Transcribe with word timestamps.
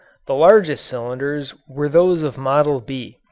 The 0.25 0.33
largest 0.33 0.85
cylinders 0.87 1.53
were 1.69 1.87
those 1.87 2.23
of 2.23 2.35
"Model 2.35 2.79
B." 2.81 3.19